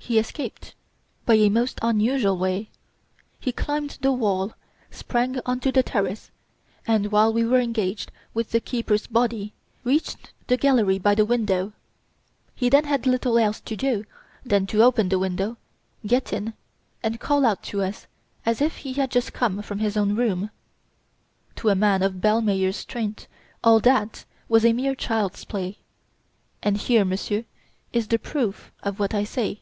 "He 0.00 0.18
escaped 0.18 0.74
by 1.26 1.34
a 1.34 1.50
most 1.50 1.78
unusual 1.82 2.38
way. 2.38 2.70
He 3.38 3.52
climbed 3.52 3.98
the 4.00 4.10
wall, 4.10 4.54
sprang 4.90 5.38
onto 5.44 5.70
the 5.70 5.82
terrace, 5.82 6.30
and, 6.86 7.12
while 7.12 7.30
we 7.30 7.44
were 7.44 7.60
engaged 7.60 8.10
with 8.32 8.52
the 8.52 8.58
keeper's 8.60 9.06
body, 9.06 9.52
reached 9.84 10.32
the 10.46 10.56
gallery 10.56 10.98
by 10.98 11.14
the 11.14 11.26
window. 11.26 11.74
He 12.54 12.70
then 12.70 12.84
had 12.84 13.06
little 13.06 13.36
else 13.36 13.60
to 13.60 13.76
do 13.76 14.06
than 14.46 14.66
to 14.68 14.82
open 14.82 15.10
the 15.10 15.18
window, 15.18 15.58
get 16.06 16.32
in 16.32 16.54
and 17.02 17.20
call 17.20 17.44
out 17.44 17.62
to 17.64 17.82
us, 17.82 18.06
as 18.46 18.62
if 18.62 18.78
he 18.78 18.94
had 18.94 19.10
just 19.10 19.34
come 19.34 19.60
from 19.60 19.78
his 19.78 19.94
own 19.94 20.16
room. 20.16 20.48
To 21.56 21.68
a 21.68 21.74
man 21.74 22.02
of 22.02 22.22
Ballmeyer's 22.22 22.76
strength 22.76 23.26
all 23.62 23.78
that 23.80 24.24
was 24.48 24.64
mere 24.64 24.94
child's 24.94 25.44
play. 25.44 25.76
And 26.62 26.78
here, 26.78 27.04
Monsieur, 27.04 27.44
is 27.92 28.08
the 28.08 28.18
proof 28.18 28.72
of 28.82 28.98
what 28.98 29.12
I 29.12 29.24
say." 29.24 29.60